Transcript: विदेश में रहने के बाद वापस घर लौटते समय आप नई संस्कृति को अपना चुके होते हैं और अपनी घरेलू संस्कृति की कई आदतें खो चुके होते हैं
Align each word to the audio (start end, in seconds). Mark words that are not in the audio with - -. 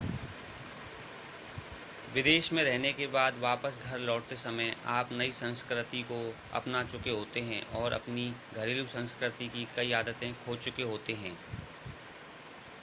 विदेश 2.13 2.51
में 2.53 2.63
रहने 2.63 2.91
के 2.93 3.07
बाद 3.07 3.37
वापस 3.41 3.79
घर 3.83 3.99
लौटते 3.99 4.35
समय 4.35 4.73
आप 4.89 5.09
नई 5.11 5.31
संस्कृति 5.31 6.01
को 6.03 6.21
अपना 6.53 6.83
चुके 6.83 7.09
होते 7.09 7.41
हैं 7.41 7.61
और 7.73 7.93
अपनी 7.93 8.29
घरेलू 8.53 8.85
संस्कृति 8.87 9.47
की 9.47 9.67
कई 9.75 9.91
आदतें 9.91 10.33
खो 10.45 10.55
चुके 10.55 10.83
होते 10.83 11.13
हैं 11.13 11.37